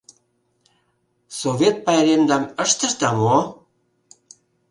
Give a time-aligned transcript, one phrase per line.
[1.39, 3.37] —Совет пайремдам ыштышда мо?